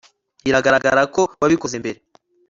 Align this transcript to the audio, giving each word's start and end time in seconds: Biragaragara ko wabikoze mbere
Biragaragara 0.43 1.01
ko 1.13 1.21
wabikoze 1.41 1.75
mbere 1.81 1.99